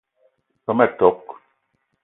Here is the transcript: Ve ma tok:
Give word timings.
Ve 0.65 0.73
ma 0.77 0.87
tok: 0.97 1.21